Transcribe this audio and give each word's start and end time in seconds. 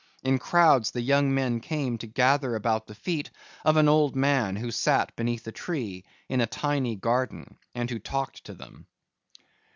In 0.23 0.39
crowds 0.39 0.89
the 0.89 1.01
young 1.01 1.31
men 1.31 1.59
came 1.59 1.99
to 1.99 2.07
gather 2.07 2.55
about 2.55 2.87
the 2.87 2.95
feet 2.95 3.29
of 3.63 3.77
an 3.77 3.87
old 3.87 4.15
man 4.15 4.55
who 4.55 4.71
sat 4.71 5.15
beneath 5.15 5.45
a 5.45 5.51
tree 5.51 6.03
in 6.27 6.41
a 6.41 6.47
tiny 6.47 6.95
garden 6.95 7.59
and 7.75 7.87
who 7.87 7.99
talked 7.99 8.43
to 8.45 8.55
them. 8.55 8.87